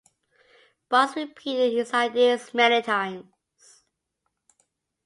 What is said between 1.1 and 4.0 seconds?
repeated his ideas many times.